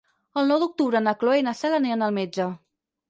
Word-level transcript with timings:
El 0.41 0.47
nou 0.51 0.59
d'octubre 0.63 1.01
na 1.07 1.13
Cloè 1.23 1.37
i 1.41 1.45
na 1.49 1.53
Cel 1.59 1.77
aniran 1.81 2.05
al 2.07 2.17
metge. 2.17 2.49